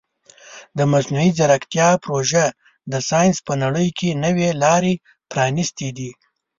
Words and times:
د 0.77 0.79
مصنوعي 0.91 1.29
ځیرکتیا 1.37 1.87
پروژې 2.03 2.47
د 2.91 2.93
ساینس 3.09 3.37
په 3.47 3.53
نړۍ 3.63 3.87
کې 3.97 4.19
نوې 4.25 4.49
لارې 4.63 4.93
پرانیستې 5.31 5.87
دي. 5.97 6.11